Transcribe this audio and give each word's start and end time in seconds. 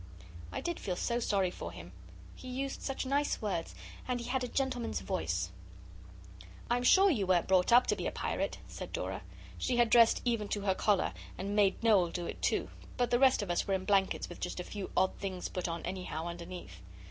I 0.51 0.61
did 0.61 0.79
feel 0.79 0.95
so 0.95 1.19
sorry 1.19 1.51
for 1.51 1.71
him. 1.71 1.91
He 2.33 2.47
used 2.47 2.81
such 2.81 3.05
nice 3.05 3.39
words, 3.39 3.75
and 4.07 4.19
he 4.19 4.29
had 4.29 4.43
a 4.43 4.47
gentleman's 4.47 4.99
voice. 5.01 5.51
'I'm 6.71 6.81
sure 6.81 7.11
you 7.11 7.27
weren't 7.27 7.47
brought 7.47 7.71
up 7.71 7.85
to 7.85 7.95
be 7.95 8.07
a 8.07 8.11
pirate,' 8.11 8.57
said 8.67 8.91
Dora. 8.93 9.21
She 9.59 9.77
had 9.77 9.91
dressed 9.91 10.23
even 10.25 10.47
to 10.47 10.61
her 10.61 10.73
collar 10.73 11.13
and 11.37 11.55
made 11.55 11.83
Noel 11.83 12.09
do 12.09 12.25
it 12.25 12.41
too 12.41 12.69
but 12.97 13.11
the 13.11 13.19
rest 13.19 13.43
of 13.43 13.51
us 13.51 13.67
were 13.67 13.75
in 13.75 13.85
blankets 13.85 14.27
with 14.27 14.39
just 14.39 14.59
a 14.59 14.63
few 14.63 14.89
odd 14.97 15.15
things 15.19 15.49
put 15.49 15.67
on 15.67 15.83
anyhow 15.83 16.25
underneath. 16.25 16.81